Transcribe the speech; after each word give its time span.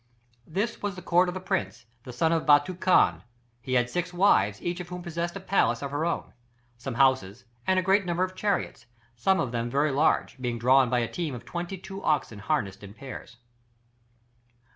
This 0.47 0.81
was 0.81 0.95
the 0.95 1.03
court 1.03 1.27
of 1.27 1.35
the 1.35 1.39
prince, 1.39 1.85
the 2.05 2.11
son 2.11 2.31
of 2.31 2.43
Baatu 2.43 2.73
Khan; 2.73 3.21
he 3.61 3.73
had 3.75 3.87
six 3.87 4.11
wives, 4.11 4.59
each 4.59 4.79
of 4.79 4.89
whom 4.89 5.03
possessed 5.03 5.35
a 5.35 5.39
palace 5.39 5.83
of 5.83 5.91
her 5.91 6.05
own, 6.05 6.33
some 6.75 6.95
houses, 6.95 7.45
and 7.67 7.77
a 7.77 7.83
great 7.83 8.03
number 8.03 8.23
of 8.23 8.33
chariots, 8.35 8.87
some 9.15 9.39
of 9.39 9.51
them 9.51 9.69
very 9.69 9.91
large, 9.91 10.41
being 10.41 10.57
drawn 10.57 10.89
by 10.89 11.01
a 11.01 11.07
team 11.07 11.35
of 11.35 11.45
twenty 11.45 11.77
two 11.77 12.01
oxen 12.03 12.39
harnessed 12.39 12.81
in 12.81 12.95
pairs. 12.95 13.37